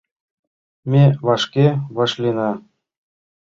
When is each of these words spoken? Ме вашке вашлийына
Ме 0.91 1.03
вашке 1.25 1.67
вашлийына 1.95 2.51